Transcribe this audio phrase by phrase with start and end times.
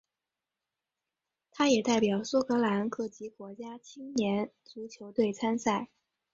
[1.51, 5.89] 他也代表苏格兰各级国家青年足球队参赛。